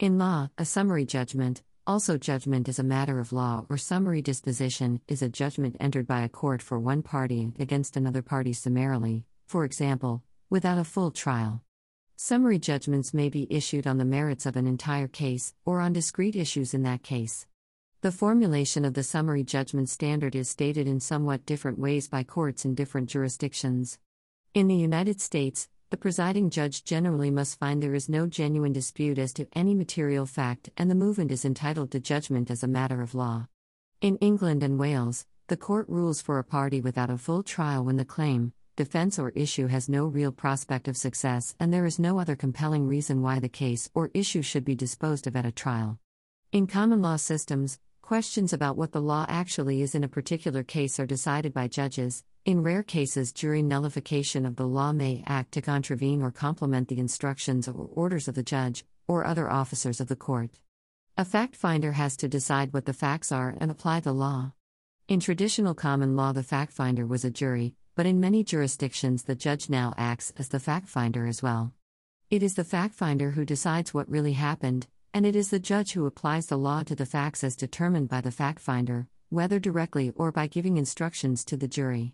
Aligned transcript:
In 0.00 0.18
law, 0.18 0.50
a 0.58 0.64
summary 0.64 1.04
judgment, 1.04 1.62
also 1.86 2.18
judgment 2.18 2.68
is 2.68 2.80
a 2.80 2.82
matter 2.82 3.20
of 3.20 3.32
law 3.32 3.64
or 3.70 3.78
summary 3.78 4.20
disposition, 4.20 5.00
is 5.06 5.22
a 5.22 5.28
judgment 5.28 5.76
entered 5.78 6.04
by 6.04 6.22
a 6.22 6.28
court 6.28 6.60
for 6.60 6.80
one 6.80 7.00
party 7.00 7.52
against 7.60 7.96
another 7.96 8.20
party 8.20 8.52
summarily, 8.52 9.24
for 9.46 9.64
example, 9.64 10.24
without 10.50 10.78
a 10.78 10.84
full 10.84 11.12
trial. 11.12 11.62
Summary 12.16 12.58
judgments 12.58 13.14
may 13.14 13.28
be 13.28 13.46
issued 13.48 13.86
on 13.86 13.98
the 13.98 14.04
merits 14.04 14.46
of 14.46 14.56
an 14.56 14.66
entire 14.66 15.06
case 15.06 15.54
or 15.64 15.80
on 15.80 15.92
discrete 15.92 16.34
issues 16.34 16.74
in 16.74 16.82
that 16.82 17.04
case. 17.04 17.46
The 18.00 18.10
formulation 18.10 18.84
of 18.84 18.94
the 18.94 19.04
summary 19.04 19.44
judgment 19.44 19.88
standard 19.88 20.34
is 20.34 20.50
stated 20.50 20.88
in 20.88 20.98
somewhat 20.98 21.46
different 21.46 21.78
ways 21.78 22.08
by 22.08 22.24
courts 22.24 22.64
in 22.64 22.74
different 22.74 23.10
jurisdictions. 23.10 24.00
In 24.54 24.66
the 24.66 24.74
United 24.74 25.20
States, 25.20 25.68
the 25.94 25.98
presiding 25.98 26.50
judge 26.50 26.82
generally 26.82 27.30
must 27.30 27.56
find 27.60 27.80
there 27.80 27.94
is 27.94 28.08
no 28.08 28.26
genuine 28.26 28.72
dispute 28.72 29.16
as 29.16 29.32
to 29.32 29.46
any 29.52 29.76
material 29.76 30.26
fact 30.26 30.68
and 30.76 30.90
the 30.90 30.94
movant 30.96 31.30
is 31.30 31.44
entitled 31.44 31.88
to 31.88 32.00
judgment 32.00 32.50
as 32.50 32.64
a 32.64 32.66
matter 32.66 33.00
of 33.00 33.14
law. 33.14 33.46
In 34.00 34.16
England 34.16 34.64
and 34.64 34.76
Wales, 34.76 35.24
the 35.46 35.56
court 35.56 35.88
rules 35.88 36.20
for 36.20 36.40
a 36.40 36.42
party 36.42 36.80
without 36.80 37.10
a 37.10 37.16
full 37.16 37.44
trial 37.44 37.84
when 37.84 37.94
the 37.94 38.04
claim, 38.04 38.52
defense, 38.74 39.20
or 39.20 39.30
issue 39.36 39.68
has 39.68 39.88
no 39.88 40.04
real 40.04 40.32
prospect 40.32 40.88
of 40.88 40.96
success 40.96 41.54
and 41.60 41.72
there 41.72 41.86
is 41.86 42.00
no 42.00 42.18
other 42.18 42.34
compelling 42.34 42.88
reason 42.88 43.22
why 43.22 43.38
the 43.38 43.48
case 43.48 43.88
or 43.94 44.10
issue 44.14 44.42
should 44.42 44.64
be 44.64 44.74
disposed 44.74 45.28
of 45.28 45.36
at 45.36 45.46
a 45.46 45.52
trial. 45.52 46.00
In 46.50 46.66
common 46.66 47.02
law 47.02 47.14
systems, 47.14 47.78
questions 48.02 48.52
about 48.52 48.76
what 48.76 48.90
the 48.90 49.00
law 49.00 49.26
actually 49.28 49.80
is 49.80 49.94
in 49.94 50.02
a 50.02 50.08
particular 50.08 50.64
case 50.64 50.98
are 50.98 51.06
decided 51.06 51.54
by 51.54 51.68
judges. 51.68 52.24
In 52.44 52.62
rare 52.62 52.82
cases, 52.82 53.32
jury 53.32 53.62
nullification 53.62 54.44
of 54.44 54.56
the 54.56 54.66
law 54.66 54.92
may 54.92 55.24
act 55.26 55.52
to 55.52 55.62
contravene 55.62 56.20
or 56.20 56.30
complement 56.30 56.88
the 56.88 56.98
instructions 56.98 57.66
or 57.66 57.88
orders 57.94 58.28
of 58.28 58.34
the 58.34 58.42
judge 58.42 58.84
or 59.08 59.24
other 59.24 59.50
officers 59.50 59.98
of 59.98 60.08
the 60.08 60.16
court. 60.16 60.60
A 61.16 61.24
fact 61.24 61.56
finder 61.56 61.92
has 61.92 62.18
to 62.18 62.28
decide 62.28 62.74
what 62.74 62.84
the 62.84 62.92
facts 62.92 63.32
are 63.32 63.56
and 63.58 63.70
apply 63.70 64.00
the 64.00 64.12
law. 64.12 64.52
In 65.08 65.20
traditional 65.20 65.74
common 65.74 66.16
law, 66.16 66.32
the 66.32 66.42
fact 66.42 66.74
finder 66.74 67.06
was 67.06 67.24
a 67.24 67.30
jury, 67.30 67.76
but 67.94 68.04
in 68.04 68.20
many 68.20 68.44
jurisdictions 68.44 69.22
the 69.22 69.34
judge 69.34 69.70
now 69.70 69.94
acts 69.96 70.30
as 70.36 70.48
the 70.48 70.60
fact 70.60 70.86
finder 70.86 71.26
as 71.26 71.42
well. 71.42 71.72
It 72.28 72.42
is 72.42 72.56
the 72.56 72.64
fact 72.64 72.94
finder 72.94 73.30
who 73.30 73.46
decides 73.46 73.94
what 73.94 74.10
really 74.10 74.34
happened, 74.34 74.86
and 75.14 75.24
it 75.24 75.34
is 75.34 75.48
the 75.48 75.58
judge 75.58 75.92
who 75.92 76.04
applies 76.04 76.48
the 76.48 76.58
law 76.58 76.82
to 76.82 76.94
the 76.94 77.06
facts 77.06 77.42
as 77.42 77.56
determined 77.56 78.10
by 78.10 78.20
the 78.20 78.30
fact 78.30 78.60
finder, 78.60 79.06
whether 79.30 79.58
directly 79.58 80.12
or 80.14 80.30
by 80.30 80.46
giving 80.46 80.76
instructions 80.76 81.42
to 81.46 81.56
the 81.56 81.68
jury. 81.68 82.12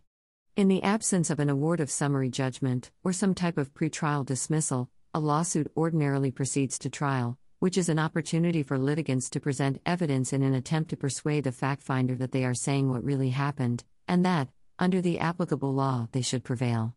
In 0.57 0.69
the 0.69 0.83
absence 0.83 1.31
of 1.31 1.39
an 1.39 1.49
award 1.49 1.81
of 1.81 1.91
summary 1.91 2.29
judgment, 2.29 2.91
or 3.05 3.13
some 3.13 3.35
type 3.35 3.57
of 3.57 3.73
pretrial 3.73 4.27
dismissal, 4.27 4.91
a 5.15 5.21
lawsuit 5.21 5.71
ordinarily 5.77 6.33
proceeds 6.33 6.79
to 6.81 6.91
trial, 6.91 7.39
which 7.61 7.79
is 7.79 7.89
an 7.89 8.01
opportunity 8.01 8.63
for 8.63 8.77
litigants 8.77 9.31
to 9.31 9.41
present 9.41 9.81
evidence 9.87 10.33
in 10.33 10.43
an 10.43 10.55
attempt 10.55 10.91
to 10.91 10.97
persuade 10.97 11.45
the 11.45 11.53
fact 11.53 11.83
finder 11.83 12.17
that 12.17 12.33
they 12.33 12.45
are 12.45 12.53
saying 12.53 12.91
what 12.91 13.05
really 13.05 13.31
happened, 13.31 13.85
and 14.09 14.25
that, 14.25 14.49
under 14.79 15.01
the 15.01 15.21
applicable 15.21 15.73
law, 15.73 16.09
they 16.13 16.23
should 16.23 16.43
prevail. 16.43 16.95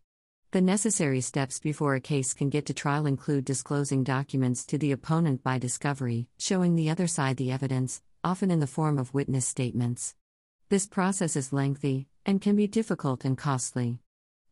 The 0.50 0.60
necessary 0.60 1.20
steps 1.20 1.60
before 1.60 1.94
a 1.94 2.00
case 2.00 2.34
can 2.34 2.50
get 2.50 2.66
to 2.66 2.74
trial 2.74 3.06
include 3.06 3.44
disclosing 3.44 4.02
documents 4.04 4.64
to 4.66 4.78
the 4.78 4.92
opponent 4.92 5.44
by 5.44 5.58
discovery, 5.58 6.26
showing 6.38 6.74
the 6.74 6.90
other 6.90 7.06
side 7.06 7.36
the 7.36 7.52
evidence, 7.52 8.02
often 8.24 8.50
in 8.50 8.58
the 8.58 8.66
form 8.66 8.98
of 8.98 9.14
witness 9.14 9.46
statements. 9.46 10.16
This 10.74 10.88
process 10.88 11.36
is 11.36 11.52
lengthy 11.52 12.08
and 12.26 12.40
can 12.40 12.56
be 12.56 12.66
difficult 12.66 13.24
and 13.24 13.38
costly. 13.38 14.00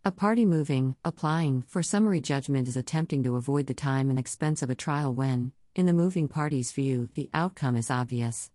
A 0.04 0.12
party 0.12 0.46
moving, 0.46 0.94
applying 1.04 1.62
for 1.62 1.82
summary 1.82 2.20
judgment 2.20 2.68
is 2.68 2.76
attempting 2.76 3.24
to 3.24 3.34
avoid 3.34 3.66
the 3.66 3.74
time 3.74 4.08
and 4.08 4.20
expense 4.20 4.62
of 4.62 4.70
a 4.70 4.76
trial 4.76 5.12
when, 5.12 5.50
in 5.74 5.86
the 5.86 5.92
moving 5.92 6.28
party's 6.28 6.70
view, 6.70 7.08
the 7.16 7.28
outcome 7.34 7.74
is 7.74 7.90
obvious. 7.90 8.52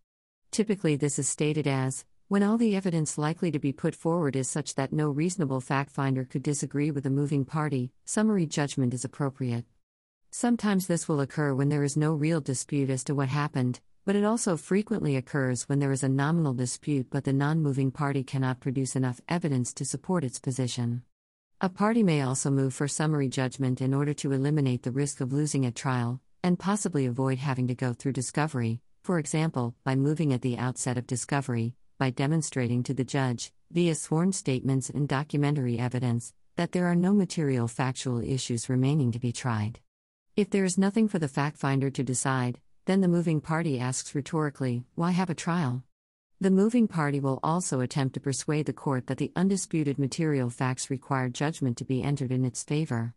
Typically, 0.49 0.95
this 0.95 1.19
is 1.19 1.27
stated 1.27 1.67
as 1.67 2.05
when 2.29 2.41
all 2.41 2.57
the 2.57 2.73
evidence 2.73 3.17
likely 3.17 3.51
to 3.51 3.59
be 3.59 3.73
put 3.73 3.93
forward 3.95 4.37
is 4.37 4.49
such 4.49 4.75
that 4.75 4.93
no 4.93 5.09
reasonable 5.09 5.59
fact 5.59 5.91
finder 5.91 6.23
could 6.23 6.43
disagree 6.43 6.89
with 6.89 7.03
the 7.03 7.09
moving 7.09 7.43
party, 7.43 7.91
summary 8.05 8.45
judgment 8.45 8.93
is 8.93 9.03
appropriate. 9.03 9.65
Sometimes 10.31 10.87
this 10.87 11.09
will 11.09 11.19
occur 11.19 11.53
when 11.53 11.67
there 11.67 11.83
is 11.83 11.97
no 11.97 12.13
real 12.13 12.39
dispute 12.39 12.89
as 12.89 13.03
to 13.03 13.13
what 13.13 13.27
happened, 13.27 13.81
but 14.07 14.15
it 14.15 14.23
also 14.23 14.55
frequently 14.55 15.17
occurs 15.17 15.67
when 15.67 15.79
there 15.79 15.91
is 15.91 16.01
a 16.01 16.07
nominal 16.07 16.53
dispute 16.53 17.07
but 17.09 17.25
the 17.25 17.33
non 17.33 17.59
moving 17.59 17.91
party 17.91 18.23
cannot 18.23 18.61
produce 18.61 18.95
enough 18.95 19.19
evidence 19.27 19.73
to 19.73 19.83
support 19.83 20.23
its 20.23 20.39
position. 20.39 21.03
A 21.59 21.67
party 21.67 22.03
may 22.03 22.21
also 22.21 22.49
move 22.49 22.73
for 22.73 22.87
summary 22.87 23.27
judgment 23.27 23.81
in 23.81 23.93
order 23.93 24.13
to 24.13 24.31
eliminate 24.31 24.83
the 24.83 24.91
risk 24.91 25.19
of 25.19 25.33
losing 25.33 25.65
at 25.65 25.75
trial, 25.75 26.21
and 26.41 26.57
possibly 26.57 27.05
avoid 27.05 27.37
having 27.37 27.67
to 27.67 27.75
go 27.75 27.91
through 27.91 28.13
discovery, 28.13 28.79
for 29.03 29.19
example, 29.19 29.75
by 29.83 29.93
moving 29.95 30.31
at 30.31 30.41
the 30.41 30.57
outset 30.57 30.97
of 30.97 31.05
discovery, 31.05 31.75
by 31.97 32.09
demonstrating 32.09 32.83
to 32.83 32.93
the 32.93 33.03
judge, 33.03 33.51
via 33.71 33.93
sworn 33.93 34.31
statements 34.31 34.89
and 34.89 35.09
documentary 35.09 35.77
evidence, 35.77 36.33
that 36.55 36.71
there 36.71 36.85
are 36.85 36.95
no 36.95 37.11
material 37.11 37.67
factual 37.67 38.23
issues 38.23 38.69
remaining 38.69 39.11
to 39.11 39.19
be 39.19 39.33
tried. 39.33 39.81
If 40.37 40.49
there 40.49 40.63
is 40.63 40.77
nothing 40.77 41.09
for 41.09 41.19
the 41.19 41.27
fact 41.27 41.57
finder 41.57 41.89
to 41.89 42.03
decide, 42.03 42.61
then 42.87 43.01
the 43.01 43.07
moving 43.07 43.39
party 43.39 43.79
asks 43.79 44.15
rhetorically, 44.15 44.83
Why 44.95 45.11
have 45.11 45.29
a 45.29 45.35
trial? 45.35 45.83
The 46.41 46.49
moving 46.49 46.87
party 46.87 47.19
will 47.19 47.39
also 47.43 47.79
attempt 47.79 48.15
to 48.15 48.19
persuade 48.19 48.65
the 48.65 48.73
court 48.73 49.05
that 49.05 49.19
the 49.19 49.31
undisputed 49.35 49.99
material 49.99 50.49
facts 50.49 50.89
require 50.89 51.29
judgment 51.29 51.77
to 51.77 51.85
be 51.85 52.01
entered 52.01 52.31
in 52.31 52.43
its 52.43 52.63
favor. 52.63 53.13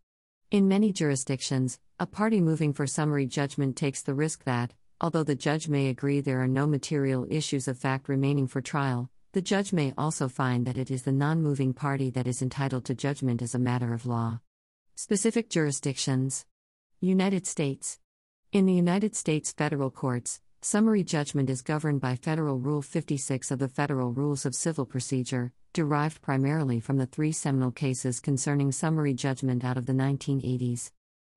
In 0.51 0.69
many 0.69 0.93
jurisdictions, 0.93 1.79
a 1.99 2.07
party 2.07 2.43
moving 2.43 2.75
for 2.75 2.87
summary 2.87 3.27
judgment 3.27 3.77
takes 3.77 4.03
the 4.03 4.15
risk 4.15 4.45
that, 4.45 4.75
Although 5.03 5.25
the 5.25 5.35
judge 5.35 5.67
may 5.67 5.89
agree 5.89 6.21
there 6.21 6.43
are 6.43 6.49
no 6.49 6.67
material 6.67 7.27
issues 7.31 7.67
of 7.67 7.79
fact 7.79 8.07
remaining 8.07 8.47
for 8.47 8.61
trial, 8.61 9.09
the 9.33 9.41
judge 9.41 9.73
may 9.73 9.95
also 9.97 10.29
find 10.29 10.67
that 10.67 10.77
it 10.77 10.91
is 10.91 11.05
the 11.05 11.13
non 11.13 11.43
moving 11.43 11.73
party 11.73 12.11
that 12.11 12.27
is 12.27 12.43
entitled 12.43 12.85
to 12.85 12.95
judgment 12.95 13.41
as 13.41 13.55
a 13.55 13.59
matter 13.59 13.95
of 13.95 14.05
law. 14.05 14.41
Specific 14.97 15.49
jurisdictions 15.49 16.45
United 17.01 17.47
States. 17.47 17.99
In 18.53 18.67
the 18.67 18.75
United 18.75 19.15
States 19.15 19.53
federal 19.53 19.93
courts, 19.93 20.41
summary 20.61 21.05
judgment 21.05 21.49
is 21.49 21.63
governed 21.63 22.01
by 22.01 22.17
Federal 22.17 22.59
Rule 22.59 22.83
56 22.83 23.53
of 23.53 23.61
the 23.61 23.69
Federal 23.69 24.11
Rules 24.11 24.45
of 24.45 24.57
Civil 24.57 24.87
Procedure, 24.87 25.53
derived 25.73 26.21
primarily 26.21 26.81
from 26.81 26.97
the 26.97 27.07
three 27.07 27.31
seminal 27.31 27.71
cases 27.71 28.19
concerning 28.19 28.73
summary 28.73 29.15
judgment 29.15 29.65
out 29.65 29.77
of 29.77 29.87
the 29.87 29.93
1980s. 29.93 30.91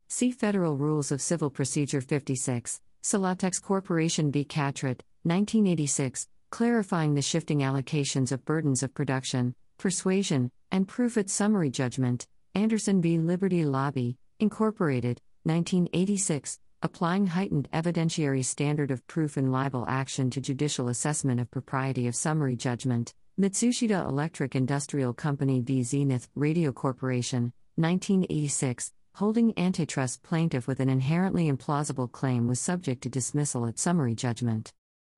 See 0.07 0.31
Federal 0.31 0.75
Rules 0.75 1.11
of 1.11 1.21
Civil 1.21 1.51
Procedure 1.51 2.01
56, 2.01 2.81
Celotex 3.03 3.61
Corporation 3.61 4.31
v. 4.31 4.43
Catrett, 4.43 5.01
1986, 5.21 6.27
clarifying 6.49 7.13
the 7.13 7.21
shifting 7.21 7.59
allocations 7.59 8.31
of 8.31 8.43
burdens 8.43 8.81
of 8.81 8.95
production, 8.95 9.53
persuasion, 9.77 10.49
and 10.71 10.87
proof 10.87 11.15
at 11.15 11.29
summary 11.29 11.69
judgment, 11.69 12.25
Anderson 12.55 13.03
v. 13.03 13.19
Liberty 13.19 13.65
Lobby, 13.65 14.17
Incorporated, 14.39 15.21
1986, 15.43 16.57
applying 16.83 17.27
heightened 17.27 17.69
evidentiary 17.71 18.43
standard 18.43 18.91
of 18.91 19.07
proof 19.07 19.37
in 19.37 19.53
libel 19.53 19.85
action 19.87 20.29
to 20.29 20.41
judicial 20.41 20.89
assessment 20.89 21.39
of 21.39 21.49
propriety 21.49 22.07
of 22.07 22.15
summary 22.15 22.57
judgment, 22.57 23.13
Matsushita 23.39 24.05
Electric 24.05 24.53
Industrial 24.53 25.13
Company 25.13 25.61
v. 25.61 25.81
Zenith 25.81 26.27
Radio 26.35 26.73
Corporation, 26.73 27.53
1986, 27.77 28.91
holding 29.15 29.57
antitrust 29.57 30.23
plaintiff 30.23 30.67
with 30.67 30.81
an 30.81 30.89
inherently 30.89 31.49
implausible 31.49 32.11
claim 32.11 32.49
was 32.49 32.59
subject 32.59 33.01
to 33.03 33.09
dismissal 33.09 33.65
at 33.65 33.79
summary 33.79 34.13
judgment. 34.13 34.73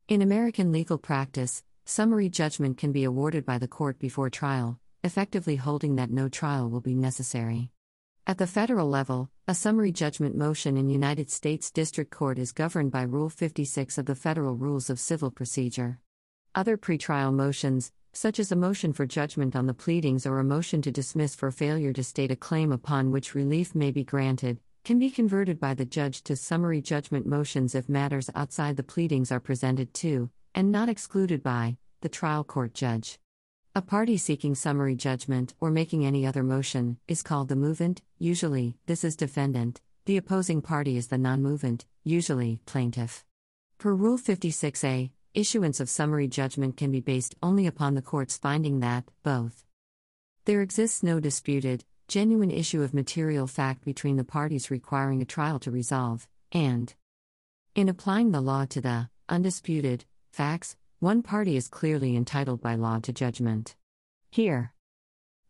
In 0.08 0.22
American 0.22 0.72
legal 0.72 1.00
practice, 1.00 1.64
summary 1.84 2.30
judgment 2.30 2.78
can 2.78 2.92
be 2.92 3.04
awarded 3.04 3.44
by 3.44 3.58
the 3.58 3.68
court 3.68 3.98
before 3.98 4.30
trial, 4.30 4.80
effectively 5.04 5.56
holding 5.56 5.96
that 5.96 6.12
no 6.12 6.30
trial 6.30 6.70
will 6.70 6.82
be 6.82 6.94
necessary. 6.94 7.72
At 8.28 8.40
the 8.40 8.48
federal 8.48 8.90
level, 8.90 9.30
a 9.48 9.54
summary 9.54 9.92
judgment 9.92 10.36
motion 10.36 10.78
in 10.78 10.90
United 10.90 11.30
States 11.30 11.70
District 11.70 12.10
Court 12.10 12.40
is 12.40 12.52
governed 12.52 12.90
by 12.90 13.04
Rule 13.04 13.30
56 13.30 14.00
of 14.00 14.08
the 14.08 14.16
Federal 14.16 14.56
Rules 14.56 14.90
of 14.90 15.00
Civil 15.00 15.30
Procedure. 15.30 16.00
Other 16.56 16.76
pretrial 16.76 17.32
motions, 17.32 17.92
such 18.14 18.40
as 18.40 18.52
a 18.52 18.56
motion 18.56 18.94
for 18.94 19.06
judgment 19.06 19.56
on 19.56 19.68
the 19.68 19.76
pleadings 19.76 20.26
or 20.26 20.40
a 20.40 20.44
motion 20.44 20.82
to 20.82 20.92
dismiss 20.92 21.36
for 21.36 21.52
failure 21.52 21.94
to 21.94 22.04
state 22.04 22.32
a 22.32 22.36
claim 22.36 22.72
upon 22.72 23.12
which 23.12 23.36
relief 23.36 23.76
may 23.76 23.92
be 23.92 24.04
granted, 24.04 24.58
can 24.84 24.98
be 24.98 25.12
converted 25.12 25.60
by 25.60 25.76
the 25.76 25.86
judge 25.86 26.24
to 26.24 26.36
summary 26.36 26.82
judgment 26.82 27.28
motions 27.28 27.76
if 27.76 27.88
matters 27.88 28.32
outside 28.34 28.76
the 28.76 28.82
pleadings 28.82 29.32
are 29.32 29.40
presented 29.40 29.94
to, 29.94 30.32
and 30.56 30.72
not 30.72 30.90
excluded 30.90 31.44
by, 31.44 31.78
the 32.02 32.10
trial 32.10 32.44
court 32.44 32.74
judge. 32.74 33.20
A 33.78 33.82
party 33.82 34.16
seeking 34.16 34.56
summary 34.56 34.96
judgment 34.96 35.54
or 35.60 35.70
making 35.70 36.06
any 36.06 36.26
other 36.26 36.44
motion 36.44 36.98
is 37.10 37.22
called 37.22 37.50
the 37.50 37.56
movant, 37.56 38.00
usually, 38.18 38.78
this 38.86 39.04
is 39.04 39.18
defendant, 39.18 39.82
the 40.06 40.16
opposing 40.16 40.62
party 40.62 40.96
is 40.96 41.08
the 41.08 41.18
non 41.18 41.44
movant, 41.44 41.84
usually, 42.02 42.62
plaintiff. 42.66 43.26
Per 43.78 43.94
Rule 43.94 44.18
56a, 44.18 45.12
issuance 45.34 45.82
of 45.82 45.90
summary 45.90 46.30
judgment 46.30 46.78
can 46.78 46.90
be 46.90 47.02
based 47.02 47.36
only 47.44 47.68
upon 47.68 47.96
the 47.96 48.02
court's 48.02 48.38
finding 48.38 48.80
that, 48.80 49.12
both. 49.24 49.66
There 50.46 50.62
exists 50.62 51.04
no 51.04 51.20
disputed, 51.20 51.84
genuine 52.08 52.52
issue 52.52 52.82
of 52.82 52.94
material 52.94 53.46
fact 53.46 53.84
between 53.84 54.16
the 54.16 54.24
parties 54.24 54.72
requiring 54.72 55.22
a 55.22 55.26
trial 55.26 55.60
to 55.60 55.70
resolve, 55.70 56.30
and 56.54 56.94
In 57.76 57.90
applying 57.90 58.32
the 58.32 58.40
law 58.40 58.64
to 58.68 58.80
the 58.80 59.10
undisputed 59.28 60.06
facts, 60.32 60.78
one 61.00 61.22
party 61.22 61.58
is 61.58 61.68
clearly 61.68 62.16
entitled 62.16 62.62
by 62.62 62.76
law 62.76 63.00
to 63.00 63.12
judgment. 63.12 63.76
Here, 64.32 64.74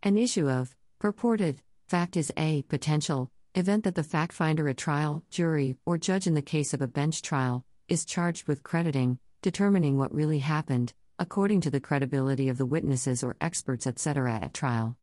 an 0.02 0.18
issue 0.18 0.50
of 0.50 0.76
purported 1.00 1.62
fact 1.88 2.18
is 2.18 2.32
a 2.36 2.64
potential 2.64 3.30
event 3.54 3.84
that 3.84 3.96
the 3.96 4.04
fact 4.04 4.34
finder 4.34 4.68
at 4.68 4.78
trial, 4.78 5.24
jury, 5.30 5.78
or 5.86 5.98
judge 5.98 6.26
in 6.26 6.34
the 6.34 6.42
case 6.42 6.74
of 6.74 6.82
a 6.82 6.88
bench 6.88 7.22
trial 7.22 7.64
is 7.88 8.06
charged 8.06 8.48
with 8.48 8.64
crediting, 8.64 9.20
determining 9.42 9.98
what 9.98 10.14
really 10.14 10.40
happened, 10.40 10.94
according 11.20 11.62
to 11.62 11.70
the 11.70 11.80
credibility 11.80 12.50
of 12.50 12.58
the 12.58 12.66
witnesses 12.66 13.24
or 13.24 13.36
experts, 13.40 13.86
etc., 13.86 14.40
at 14.42 14.54
trial. 14.54 14.98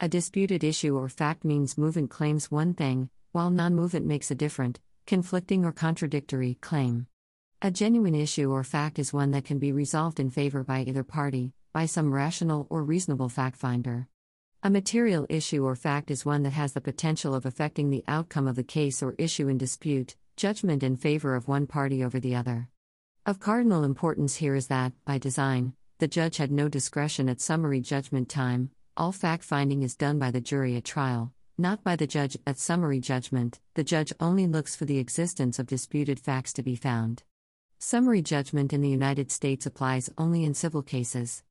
A 0.00 0.08
disputed 0.08 0.64
issue 0.64 0.96
or 0.96 1.08
fact 1.08 1.44
means 1.44 1.76
movant 1.76 2.10
claims 2.10 2.50
one 2.50 2.74
thing, 2.74 3.10
while 3.30 3.50
non 3.50 3.74
movant 3.74 4.04
makes 4.04 4.30
a 4.30 4.34
different, 4.34 4.80
conflicting 5.06 5.64
or 5.64 5.72
contradictory 5.72 6.58
claim. 6.60 7.06
A 7.64 7.70
genuine 7.70 8.14
issue 8.14 8.50
or 8.50 8.62
fact 8.62 8.98
is 8.98 9.14
one 9.14 9.30
that 9.30 9.46
can 9.46 9.58
be 9.58 9.72
resolved 9.72 10.20
in 10.20 10.28
favor 10.28 10.62
by 10.62 10.82
either 10.82 11.02
party, 11.02 11.54
by 11.72 11.86
some 11.86 12.12
rational 12.12 12.66
or 12.68 12.84
reasonable 12.84 13.30
fact 13.30 13.56
finder. 13.56 14.06
A 14.62 14.68
material 14.68 15.24
issue 15.30 15.64
or 15.64 15.74
fact 15.74 16.10
is 16.10 16.26
one 16.26 16.42
that 16.42 16.52
has 16.52 16.74
the 16.74 16.82
potential 16.82 17.34
of 17.34 17.46
affecting 17.46 17.88
the 17.88 18.04
outcome 18.06 18.46
of 18.46 18.56
the 18.56 18.62
case 18.62 19.02
or 19.02 19.14
issue 19.16 19.48
in 19.48 19.56
dispute, 19.56 20.14
judgment 20.36 20.82
in 20.82 20.98
favor 20.98 21.34
of 21.34 21.48
one 21.48 21.66
party 21.66 22.04
over 22.04 22.20
the 22.20 22.34
other. 22.34 22.68
Of 23.24 23.40
cardinal 23.40 23.82
importance 23.82 24.34
here 24.34 24.54
is 24.54 24.66
that, 24.66 24.92
by 25.06 25.16
design, 25.16 25.72
the 26.00 26.06
judge 26.06 26.36
had 26.36 26.52
no 26.52 26.68
discretion 26.68 27.30
at 27.30 27.40
summary 27.40 27.80
judgment 27.80 28.28
time, 28.28 28.72
all 28.94 29.10
fact 29.10 29.42
finding 29.42 29.82
is 29.82 29.96
done 29.96 30.18
by 30.18 30.30
the 30.30 30.42
jury 30.42 30.76
at 30.76 30.84
trial, 30.84 31.32
not 31.56 31.82
by 31.82 31.96
the 31.96 32.06
judge 32.06 32.36
at 32.46 32.58
summary 32.58 33.00
judgment, 33.00 33.58
the 33.72 33.82
judge 33.82 34.12
only 34.20 34.46
looks 34.46 34.76
for 34.76 34.84
the 34.84 34.98
existence 34.98 35.58
of 35.58 35.66
disputed 35.66 36.20
facts 36.20 36.52
to 36.52 36.62
be 36.62 36.76
found. 36.76 37.22
Summary 37.86 38.22
judgment 38.22 38.72
in 38.72 38.80
the 38.80 38.88
United 38.88 39.30
States 39.30 39.66
applies 39.66 40.08
only 40.16 40.42
in 40.42 40.54
civil 40.54 40.80
cases. 40.80 41.42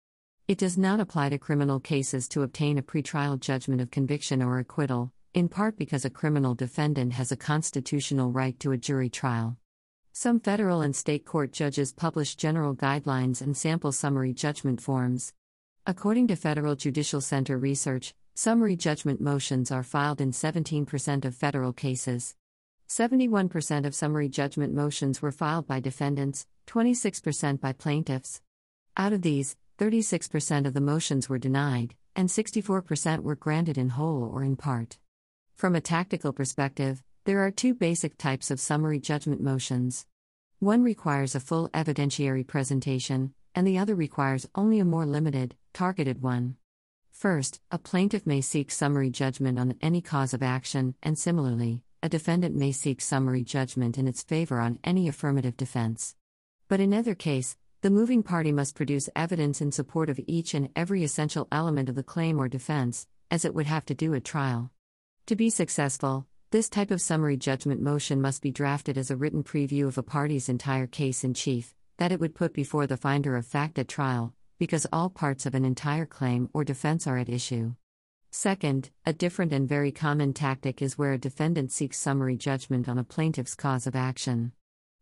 It 0.47 0.57
does 0.57 0.79
not 0.79 0.99
apply 0.99 1.29
to 1.29 1.37
criminal 1.37 1.79
cases 1.79 2.27
to 2.29 2.41
obtain 2.41 2.79
a 2.79 2.81
pretrial 2.81 3.39
judgment 3.39 3.81
of 3.81 3.91
conviction 3.91 4.41
or 4.41 4.57
acquittal, 4.57 5.13
in 5.35 5.47
part 5.47 5.77
because 5.77 6.05
a 6.05 6.09
criminal 6.09 6.55
defendant 6.55 7.13
has 7.13 7.31
a 7.31 7.37
constitutional 7.37 8.31
right 8.31 8.59
to 8.61 8.71
a 8.71 8.79
jury 8.79 9.09
trial. 9.09 9.57
Some 10.11 10.39
federal 10.39 10.81
and 10.81 10.95
state 10.95 11.23
court 11.23 11.51
judges 11.51 11.93
publish 11.93 12.35
general 12.35 12.75
guidelines 12.75 13.39
and 13.39 13.55
sample 13.55 13.91
summary 13.91 14.33
judgment 14.33 14.81
forms. 14.81 15.33
According 15.85 16.29
to 16.29 16.35
Federal 16.35 16.75
Judicial 16.75 17.21
Center 17.21 17.59
research, 17.59 18.15
summary 18.33 18.75
judgment 18.75 19.21
motions 19.21 19.69
are 19.69 19.83
filed 19.83 20.19
in 20.19 20.31
17% 20.31 21.25
of 21.25 21.35
federal 21.35 21.73
cases. 21.73 22.33
71% 22.93 23.87
of 23.87 23.95
summary 23.95 24.29
judgment 24.29 24.71
motions 24.71 25.19
were 25.19 25.31
filed 25.31 25.65
by 25.65 25.79
defendants, 25.79 26.45
26% 26.67 27.59
by 27.59 27.73
plaintiffs. 27.73 28.39
Out 28.95 29.13
of 29.13 29.23
these, 29.23 29.55
36% 29.79 30.67
of 30.67 30.75
the 30.75 30.79
motions 30.79 31.27
were 31.27 31.39
denied, 31.39 31.95
and 32.15 32.29
64% 32.29 33.21
were 33.23 33.35
granted 33.35 33.79
in 33.79 33.89
whole 33.89 34.29
or 34.31 34.43
in 34.43 34.55
part. 34.55 34.99
From 35.55 35.73
a 35.73 35.81
tactical 35.81 36.31
perspective, 36.33 37.01
there 37.23 37.39
are 37.39 37.49
two 37.49 37.73
basic 37.73 38.15
types 38.15 38.51
of 38.51 38.59
summary 38.59 38.99
judgment 38.99 39.41
motions. 39.41 40.05
One 40.59 40.83
requires 40.83 41.33
a 41.33 41.39
full 41.39 41.69
evidentiary 41.69 42.45
presentation, 42.45 43.33
and 43.55 43.65
the 43.65 43.79
other 43.79 43.95
requires 43.95 44.47
only 44.53 44.77
a 44.77 44.85
more 44.85 45.07
limited, 45.07 45.55
targeted 45.73 46.21
one. 46.21 46.57
First, 47.09 47.59
a 47.71 47.79
plaintiff 47.79 48.27
may 48.27 48.41
seek 48.41 48.69
summary 48.69 49.09
judgment 49.09 49.57
on 49.57 49.77
any 49.81 49.99
cause 49.99 50.35
of 50.35 50.43
action, 50.43 50.93
and 51.01 51.17
similarly, 51.17 51.81
a 52.03 52.09
defendant 52.09 52.53
may 52.53 52.73
seek 52.73 52.99
summary 52.99 53.45
judgment 53.45 53.97
in 53.97 54.09
its 54.09 54.23
favor 54.23 54.59
on 54.59 54.77
any 54.83 55.07
affirmative 55.07 55.55
defense. 55.55 56.17
But 56.67 56.81
in 56.81 56.93
either 56.93 57.15
case, 57.15 57.55
the 57.81 57.89
moving 57.89 58.23
party 58.23 58.51
must 58.51 58.75
produce 58.75 59.09
evidence 59.15 59.61
in 59.61 59.71
support 59.71 60.09
of 60.09 60.19
each 60.27 60.53
and 60.53 60.67
every 60.75 61.05
essential 61.05 61.47
element 61.49 61.87
of 61.87 61.95
the 61.95 62.03
claim 62.03 62.39
or 62.39 62.49
defense, 62.49 63.07
as 63.31 63.45
it 63.45 63.55
would 63.55 63.67
have 63.67 63.85
to 63.85 63.93
do 63.93 64.13
at 64.15 64.25
trial. 64.25 64.69
To 65.27 65.37
be 65.37 65.49
successful, 65.49 66.27
this 66.51 66.67
type 66.67 66.91
of 66.91 66.99
summary 66.99 67.37
judgment 67.37 67.81
motion 67.81 68.21
must 68.21 68.41
be 68.41 68.51
drafted 68.51 68.97
as 68.97 69.09
a 69.09 69.15
written 69.15 69.41
preview 69.41 69.87
of 69.87 69.97
a 69.97 70.03
party's 70.03 70.49
entire 70.49 70.87
case 70.87 71.23
in 71.23 71.33
chief, 71.33 71.73
that 71.99 72.11
it 72.11 72.19
would 72.19 72.35
put 72.35 72.53
before 72.53 72.85
the 72.85 72.97
finder 72.97 73.37
of 73.37 73.45
fact 73.45 73.79
at 73.79 73.87
trial, 73.87 74.33
because 74.59 74.85
all 74.91 75.09
parts 75.09 75.45
of 75.45 75.55
an 75.55 75.63
entire 75.63 76.05
claim 76.05 76.49
or 76.53 76.65
defense 76.65 77.07
are 77.07 77.17
at 77.17 77.29
issue. 77.29 77.75
Second, 78.35 78.89
a 79.05 79.13
different 79.13 79.53
and 79.53 79.69
very 79.69 79.91
common 79.91 80.33
tactic 80.33 80.81
is 80.81 80.97
where 80.97 81.13
a 81.13 81.19
defendant 81.19 81.71
seeks 81.71 81.99
summary 81.99 82.35
judgment 82.35 82.89
on 82.89 82.97
a 82.97 83.03
plaintiff's 83.03 83.53
cause 83.53 83.85
of 83.85 83.95
action. 83.95 84.53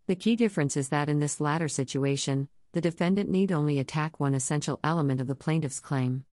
The 0.08 0.18
key 0.18 0.36
difference 0.36 0.76
is 0.76 0.90
that 0.90 1.08
in 1.08 1.20
this 1.20 1.40
latter 1.40 1.70
situation, 1.70 2.50
the 2.74 2.82
defendant 2.82 3.30
need 3.30 3.54
only 3.54 3.80
attack 3.80 4.20
one 4.20 4.34
essential 4.34 4.82
element 4.84 5.22
of 5.22 5.28
the 5.28 5.36
plaintiff's 5.36 5.80
claim. 5.80 6.26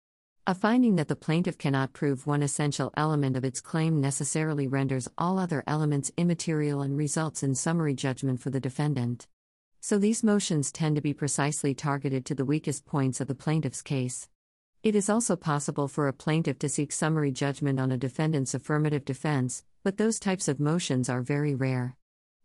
A 0.45 0.57
finding 0.57 0.97
that 0.97 1.07
the 1.07 1.15
plaintiff 1.15 1.57
cannot 1.57 1.93
prove 1.93 2.27
one 2.27 2.43
essential 2.43 2.93
element 2.97 3.37
of 3.37 3.45
its 3.45 3.61
claim 3.61 4.01
necessarily 4.01 4.67
renders 4.67 5.09
all 5.17 5.39
other 5.39 5.63
elements 5.69 6.11
immaterial 6.17 6.83
and 6.83 6.97
results 6.97 7.45
in 7.45 7.55
summary 7.55 7.95
judgment 7.95 8.41
for 8.41 8.51
the 8.51 8.59
defendant. 8.59 9.29
So 9.81 9.99
these 9.99 10.25
motions 10.25 10.73
tend 10.73 10.97
to 10.97 11.01
be 11.01 11.15
precisely 11.15 11.77
targeted 11.77 12.27
to 12.27 12.35
the 12.35 12.45
weakest 12.45 12.87
points 12.87 13.21
of 13.21 13.29
the 13.29 13.37
plaintiff's 13.37 13.83
case. 13.83 14.29
It 14.89 14.95
is 14.95 15.11
also 15.11 15.37
possible 15.37 15.87
for 15.87 16.09
a 16.09 16.15
plaintiff 16.15 16.59
to 16.61 16.69
seek 16.71 16.93
summary 16.93 17.31
judgment 17.31 17.79
on 17.79 17.93
a 17.93 17.99
defendant's 17.99 18.55
affirmative 18.55 19.05
defense, 19.05 19.63
but 19.85 19.99
those 19.99 20.19
types 20.19 20.49
of 20.49 20.59
motions 20.59 21.11
are 21.11 21.21
very 21.21 21.55
rare. 21.55 21.95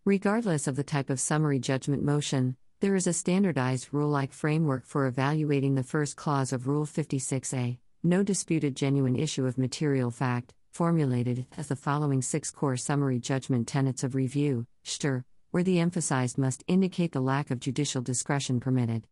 Regardless 0.04 0.68
of 0.68 0.76
the 0.76 0.84
type 0.84 1.10
of 1.10 1.22
summary 1.22 1.58
judgment 1.58 2.04
motion, 2.04 2.58
there 2.82 2.98
is 2.98 3.08
a 3.08 3.14
standardized 3.14 3.94
rule 3.94 4.10
like 4.10 4.34
framework 4.34 4.86
for 4.86 5.08
evaluating 5.08 5.76
the 5.76 5.84
first 5.84 6.18
clause 6.18 6.52
of 6.52 6.68
Rule 6.68 6.86
56A 6.86 7.78
no 8.04 8.24
disputed 8.24 8.76
genuine 8.76 9.16
issue 9.16 9.46
of 9.46 9.58
material 9.58 10.12
fact, 10.12 10.54
formulated 10.74 11.46
as 11.56 11.70
the 11.70 11.78
following 11.78 12.22
six 12.22 12.52
core 12.52 12.76
summary 12.76 13.20
judgment 13.20 13.70
tenets 13.70 14.04
of 14.04 14.16
review, 14.16 14.68
STR, 14.84 15.20
where 15.52 15.64
the 15.64 15.80
emphasized 15.80 16.38
must 16.38 16.66
indicate 16.68 17.14
the 17.14 17.22
lack 17.22 17.52
of 17.52 17.62
judicial 17.62 18.02
discretion 18.02 18.60
permitted. 18.60 19.08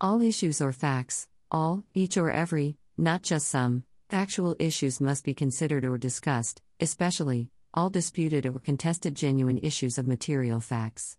All 0.00 0.20
issues 0.20 0.60
or 0.60 0.72
facts, 0.72 1.28
all, 1.50 1.84
each 1.94 2.16
or 2.16 2.30
every, 2.30 2.76
not 2.96 3.22
just 3.22 3.48
some, 3.48 3.84
factual 4.08 4.56
issues 4.58 5.00
must 5.00 5.24
be 5.24 5.34
considered 5.34 5.84
or 5.84 5.98
discussed, 5.98 6.60
especially, 6.80 7.50
all 7.74 7.90
disputed 7.90 8.46
or 8.46 8.58
contested 8.58 9.14
genuine 9.14 9.58
issues 9.58 9.98
of 9.98 10.06
material 10.06 10.60
facts. 10.60 11.16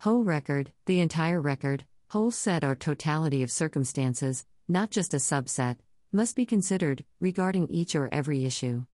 Whole 0.00 0.24
record, 0.24 0.72
the 0.86 1.00
entire 1.00 1.40
record, 1.40 1.84
whole 2.08 2.30
set 2.30 2.64
or 2.64 2.74
totality 2.74 3.42
of 3.42 3.50
circumstances, 3.50 4.46
not 4.68 4.90
just 4.90 5.14
a 5.14 5.18
subset, 5.18 5.76
must 6.12 6.36
be 6.36 6.46
considered, 6.46 7.04
regarding 7.20 7.68
each 7.68 7.94
or 7.94 8.08
every 8.12 8.44
issue. 8.44 8.84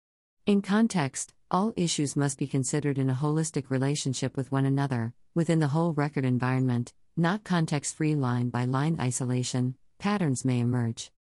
In 0.46 0.62
context, 0.62 1.34
all 1.50 1.72
issues 1.76 2.16
must 2.16 2.38
be 2.38 2.46
considered 2.46 2.98
in 2.98 3.10
a 3.10 3.14
holistic 3.14 3.68
relationship 3.68 4.36
with 4.36 4.50
one 4.50 4.64
another, 4.64 5.12
within 5.34 5.58
the 5.58 5.68
whole 5.68 5.92
record 5.92 6.24
environment, 6.24 6.92
not 7.16 7.44
context 7.44 7.94
free 7.94 8.14
line 8.14 8.48
by 8.48 8.64
line 8.64 8.96
isolation, 8.98 9.76
patterns 10.02 10.44
may 10.44 10.58
emerge. 10.58 11.12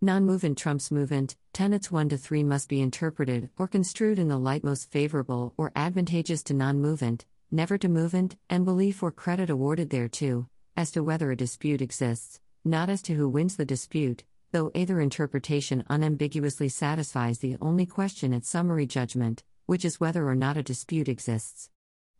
Non 0.00 0.24
movant 0.24 0.56
trumps 0.56 0.90
movant, 0.90 1.34
tenets 1.52 1.90
1 1.90 2.10
to 2.10 2.16
3 2.16 2.44
must 2.44 2.68
be 2.68 2.80
interpreted 2.80 3.50
or 3.58 3.66
construed 3.66 4.16
in 4.16 4.28
the 4.28 4.38
light 4.38 4.62
most 4.62 4.92
favorable 4.92 5.52
or 5.56 5.72
advantageous 5.74 6.44
to 6.44 6.54
non 6.54 6.80
movant, 6.80 7.24
never 7.50 7.76
to 7.76 7.88
movant, 7.88 8.36
and 8.48 8.64
belief 8.64 9.02
or 9.02 9.10
credit 9.10 9.50
awarded 9.50 9.90
thereto, 9.90 10.48
as 10.76 10.92
to 10.92 11.02
whether 11.02 11.32
a 11.32 11.36
dispute 11.36 11.82
exists, 11.82 12.38
not 12.64 12.88
as 12.88 13.02
to 13.02 13.14
who 13.14 13.28
wins 13.28 13.56
the 13.56 13.64
dispute, 13.64 14.22
though 14.52 14.70
either 14.72 15.00
interpretation 15.00 15.82
unambiguously 15.90 16.68
satisfies 16.68 17.40
the 17.40 17.56
only 17.60 17.86
question 17.86 18.32
at 18.32 18.44
summary 18.44 18.86
judgment, 18.86 19.42
which 19.66 19.84
is 19.84 19.98
whether 19.98 20.28
or 20.28 20.36
not 20.36 20.56
a 20.56 20.62
dispute 20.62 21.08
exists. 21.08 21.70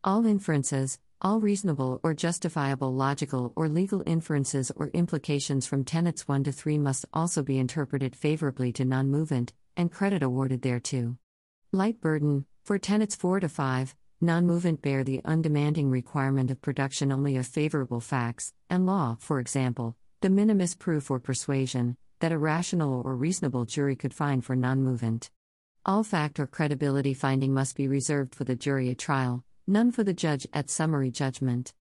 All 0.02 0.26
inferences, 0.26 0.98
all 1.20 1.40
reasonable 1.40 2.00
or 2.02 2.14
justifiable 2.14 2.94
logical 2.94 3.52
or 3.56 3.68
legal 3.68 4.02
inferences 4.06 4.70
or 4.76 4.88
implications 4.88 5.66
from 5.66 5.84
tenets 5.84 6.28
1 6.28 6.44
to 6.44 6.52
3 6.52 6.78
must 6.78 7.06
also 7.12 7.42
be 7.42 7.58
interpreted 7.58 8.14
favorably 8.14 8.72
to 8.72 8.84
non 8.84 9.10
movant, 9.10 9.50
and 9.76 9.90
credit 9.90 10.22
awarded 10.22 10.62
thereto. 10.62 11.16
Light 11.72 12.00
burden, 12.00 12.46
for 12.64 12.78
tenets 12.78 13.16
4 13.16 13.40
to 13.40 13.48
5, 13.48 13.96
non 14.20 14.46
movant 14.46 14.80
bear 14.80 15.02
the 15.02 15.20
undemanding 15.24 15.90
requirement 15.90 16.50
of 16.50 16.62
production 16.62 17.10
only 17.10 17.36
of 17.36 17.46
favorable 17.46 18.00
facts, 18.00 18.52
and 18.70 18.86
law, 18.86 19.16
for 19.18 19.40
example, 19.40 19.96
de 20.20 20.28
minimis 20.28 20.74
proof 20.74 21.10
or 21.10 21.18
persuasion, 21.18 21.96
that 22.20 22.32
a 22.32 22.38
rational 22.38 23.02
or 23.04 23.16
reasonable 23.16 23.64
jury 23.64 23.96
could 23.96 24.14
find 24.14 24.44
for 24.44 24.54
non 24.54 24.84
movant. 24.84 25.30
All 25.84 26.04
fact 26.04 26.38
or 26.38 26.46
credibility 26.46 27.14
finding 27.14 27.52
must 27.52 27.74
be 27.76 27.88
reserved 27.88 28.34
for 28.34 28.44
the 28.44 28.56
jury 28.56 28.90
at 28.90 28.98
trial, 28.98 29.44
none 29.68 29.92
for 29.92 30.02
the 30.02 30.14
judge 30.14 30.46
at 30.52 30.70
summary 30.70 31.10
judgment. 31.10 31.72